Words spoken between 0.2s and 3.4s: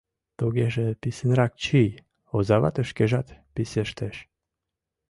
—Тугеже писынрак чий!— озавате шкежат